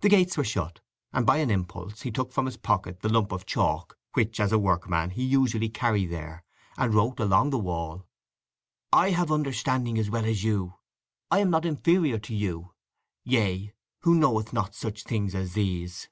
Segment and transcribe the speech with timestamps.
[0.00, 0.80] The gates were shut,
[1.12, 4.50] and, by an impulse, he took from his pocket the lump of chalk which as
[4.50, 6.42] a workman he usually carried there,
[6.76, 8.04] and wrote along the wall:
[8.92, 10.74] "_I have understanding as well as you;
[11.30, 12.74] I am not inferior to you:
[13.22, 16.08] yea, who knoweth not such things as these?